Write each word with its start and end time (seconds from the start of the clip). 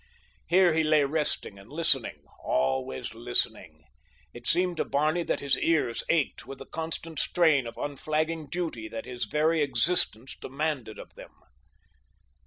Here 0.47 0.73
he 0.73 0.81
lay 0.81 1.03
resting 1.03 1.59
and 1.59 1.69
listening—always 1.71 3.13
listening. 3.13 3.83
It 4.33 4.47
seemed 4.47 4.77
to 4.77 4.83
Barney 4.83 5.21
that 5.21 5.41
his 5.41 5.59
ears 5.59 6.01
ached 6.09 6.47
with 6.47 6.57
the 6.57 6.65
constant 6.65 7.19
strain 7.19 7.67
of 7.67 7.77
unflagging 7.77 8.47
duty 8.47 8.87
that 8.87 9.05
his 9.05 9.25
very 9.25 9.61
existence 9.61 10.35
demanded 10.35 10.97
of 10.97 11.13
them. 11.13 11.35